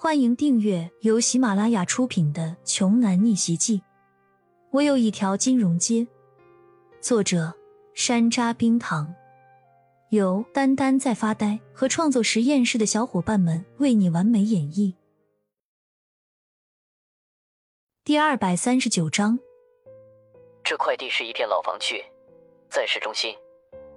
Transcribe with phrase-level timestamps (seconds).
[0.00, 3.78] 欢迎订阅由喜马拉雅出品的《穷男逆袭记》。
[4.70, 6.06] 我有一条金融街。
[7.00, 7.52] 作者：
[7.94, 9.12] 山楂冰糖，
[10.10, 14.94] 由丹丹在发呆和创作实验室的小伙伴们为你完美演绎。
[18.04, 19.36] 第二百三十九章。
[20.62, 22.04] 这块地是一片老房区，
[22.70, 23.36] 在市中心，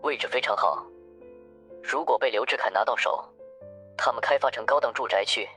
[0.01, 0.83] 位置非常好。
[1.83, 3.23] 如果被刘志凯拿到手，
[3.95, 5.47] 他们开发成高档住宅区。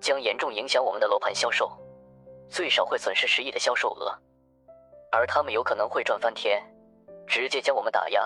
[0.00, 1.70] 将严重影响我们的楼盘销售，
[2.48, 4.12] 最少会损失十亿的销售额，
[5.12, 6.62] 而他们有可能会赚翻天，
[7.26, 8.20] 直接将我们打压。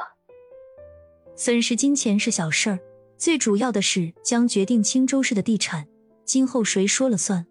[1.36, 2.78] 损失金钱是小事儿，
[3.16, 5.88] 最主要的是将决定青州市的地产
[6.24, 7.46] 今后谁说了算。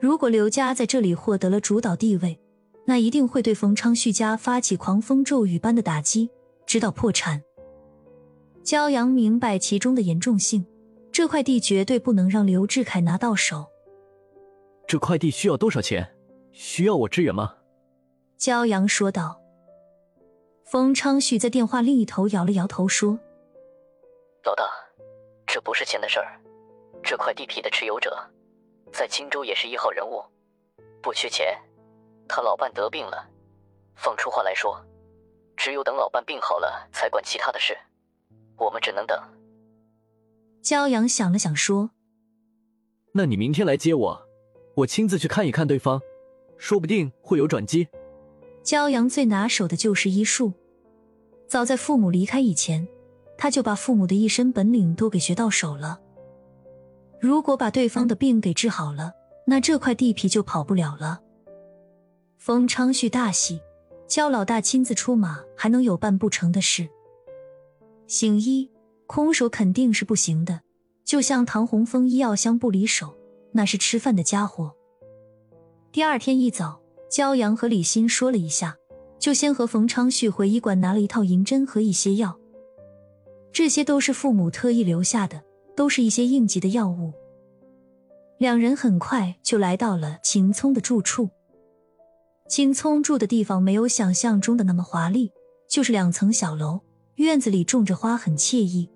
[0.00, 2.38] 如果刘家在这里获得了主导地位，
[2.84, 6.28] 那一定会对冯昌旭家发起狂风骤雨般的打击，
[6.66, 7.42] 直到破产。
[8.62, 10.66] 焦阳明白其中的严重性。
[11.16, 13.64] 这块地绝对不能让刘志凯拿到手。
[14.86, 16.14] 这块地需要多少钱？
[16.52, 17.56] 需要我支援吗？
[18.38, 19.40] 骄阳说道。
[20.66, 23.18] 冯昌旭在电话另一头摇了摇头说
[24.44, 24.68] ：“老大，
[25.46, 26.38] 这不是钱的事儿。
[27.02, 28.14] 这块地皮的持有者
[28.92, 30.22] 在青州也是一号人物，
[31.00, 31.58] 不缺钱。
[32.28, 33.26] 他老伴得病了，
[33.94, 34.84] 放出话来说，
[35.56, 37.74] 只有等老伴病好了才管其他的事。
[38.58, 39.18] 我们只能等。”
[40.66, 41.90] 焦阳想了想，说
[43.14, 44.22] ：“那你明天来接我，
[44.74, 46.00] 我亲自去看一看对方，
[46.58, 47.86] 说不定会有转机。”
[48.64, 50.54] 焦阳最拿手的就是医术，
[51.46, 52.88] 早在父母离开以前，
[53.38, 56.00] 他就把父母的一身本领都给学到手了。
[57.20, 59.12] 如果把对方的病给治好了，
[59.46, 61.20] 那这块地皮就跑不了了。
[62.38, 63.60] 冯昌旭大喜，
[64.08, 66.88] 焦老大亲自出马，还能有办不成的事？
[68.08, 68.68] 行医。
[69.06, 70.60] 空手肯定是不行的，
[71.04, 73.14] 就像唐洪峰医药箱不离手，
[73.52, 74.74] 那是吃饭的家伙。
[75.92, 78.76] 第二天一早，焦阳和李欣说了一下，
[79.18, 82.38] 就先和冯昌旭回医馆拿了一套银针和一些药，
[83.52, 85.42] 这些都是父母特意留下的，
[85.74, 87.12] 都是一些应急的药物。
[88.38, 91.30] 两人很快就来到了秦聪的住处。
[92.48, 95.32] 秦聪住的地方没有想象中的那么华丽，
[95.68, 96.80] 就是两层小楼，
[97.14, 98.90] 院子里种着花，很惬意。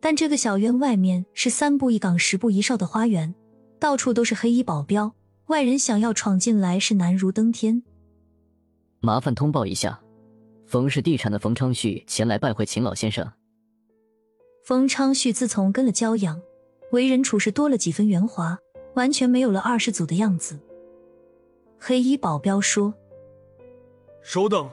[0.00, 3.34] 但这个小院外面是三步一岗、十步一哨的花园，
[3.78, 5.14] 到处都是黑衣保镖，
[5.46, 7.82] 外人想要闯进来是难如登天。
[9.00, 10.00] 麻烦通报一下，
[10.66, 13.30] 冯氏地产的冯昌旭前来拜会秦老先生。
[14.64, 16.40] 冯昌旭自从跟了骄阳，
[16.92, 18.58] 为人处事多了几分圆滑，
[18.94, 20.58] 完全没有了二世祖的样子。
[21.78, 22.94] 黑衣保镖说
[24.22, 24.70] ：“稍等。”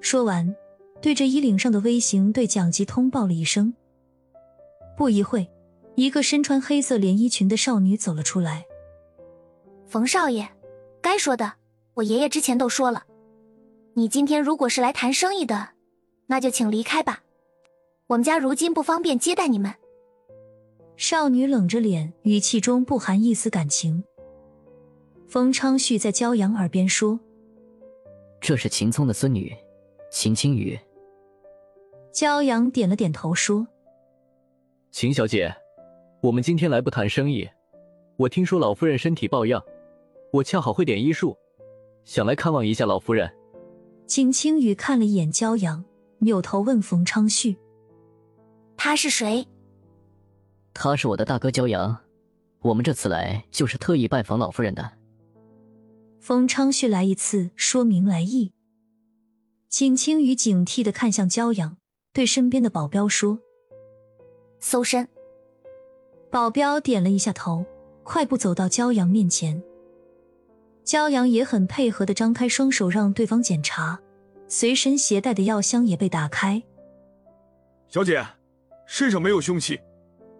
[0.00, 0.54] 说完，
[1.00, 3.74] 对着衣领上的微型对讲机通报了一声。
[4.96, 5.46] 不一会，
[5.94, 8.64] 一个身穿黑色连衣裙的少女走了出来。
[9.86, 10.48] 冯少爷，
[11.02, 11.52] 该说的
[11.94, 13.04] 我爷爷之前都说了。
[13.94, 15.70] 你今天如果是来谈生意的，
[16.26, 17.22] 那就请离开吧。
[18.08, 19.74] 我们家如今不方便接待你们。
[20.96, 24.02] 少女冷着脸，语气中不含一丝感情。
[25.28, 27.20] 冯昌旭在骄阳耳边说
[28.40, 29.54] ：“这是秦聪的孙女，
[30.10, 30.78] 秦青雨。”
[32.14, 33.66] 骄阳点了点头说。
[34.96, 35.54] 秦小姐，
[36.22, 37.46] 我们今天来不谈生意。
[38.16, 39.62] 我听说老夫人身体抱恙，
[40.32, 41.36] 我恰好会点医术，
[42.06, 43.30] 想来看望一下老夫人。
[44.06, 45.84] 秦青雨看了一眼骄阳，
[46.20, 47.58] 扭头问冯昌旭
[48.78, 49.46] ：“他是谁
[50.72, 51.94] ？”“他是我的大哥骄阳，
[52.60, 54.92] 我们这次来就是特意拜访老夫人的。”
[56.20, 58.54] 冯昌旭来一次说明来意。
[59.68, 61.76] 秦青雨警惕的看向骄阳，
[62.14, 63.40] 对身边的保镖说。
[64.60, 65.08] 搜身，
[66.30, 67.64] 保镖点了一下头，
[68.02, 69.62] 快步走到焦阳面前。
[70.84, 74.00] 焦阳也很配合的张开双手让对方检查，
[74.48, 76.62] 随身携带的药箱也被打开。
[77.88, 78.24] 小姐，
[78.86, 79.80] 身上没有凶器，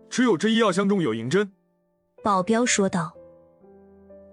[0.09, 1.53] 只有这医药箱中有银针。
[2.23, 3.13] 保镖说道。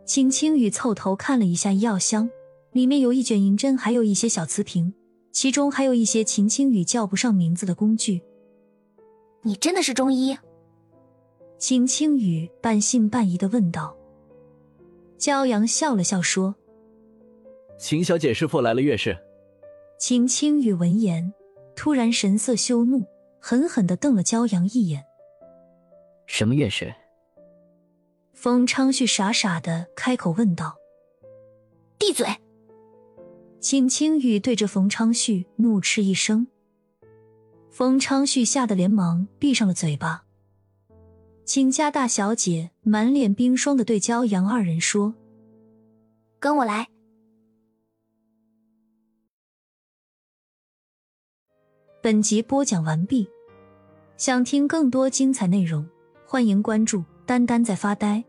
[0.05, 2.29] 秦青雨凑头看了一下医药箱，
[2.73, 4.93] 里面有一卷银针，还有一些小瓷瓶，
[5.31, 8.21] 其中还有一些秦青雨叫不上名字的工具。
[9.45, 10.37] 你真的是中医？
[11.57, 13.95] 秦青雨半信半疑的问道。
[15.17, 16.55] 骄阳笑了笑说
[17.77, 19.17] ：“秦小姐是否来了月事？”
[19.99, 21.33] 秦青雨闻言，
[21.75, 23.05] 突然神色羞怒，
[23.39, 25.03] 狠狠的瞪了骄阳一眼。
[26.25, 26.93] “什么月事？”
[28.33, 30.75] 冯昌旭傻傻的开口问道。
[31.99, 32.25] “闭嘴！”
[33.59, 36.47] 秦青雨对着冯昌旭怒斥一声。
[37.73, 40.25] 冯昌旭吓得连忙闭上了嘴巴。
[41.43, 45.15] 秦家大小姐满脸冰霜的对骄阳二人说
[46.39, 46.87] ：“跟我来。”
[51.99, 53.27] 本集播讲完毕，
[54.17, 55.89] 想听更多精彩内容，
[56.27, 58.23] 欢迎关注“丹丹在发呆”。